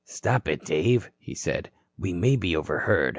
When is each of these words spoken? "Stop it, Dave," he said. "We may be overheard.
"Stop 0.03 0.47
it, 0.47 0.65
Dave," 0.65 1.11
he 1.19 1.35
said. 1.35 1.69
"We 1.95 2.11
may 2.11 2.35
be 2.35 2.55
overheard. 2.55 3.09